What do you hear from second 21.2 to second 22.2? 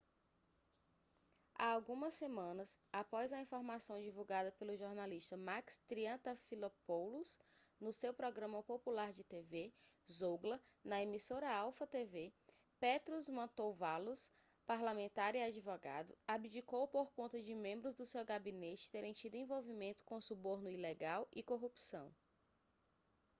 e corrupção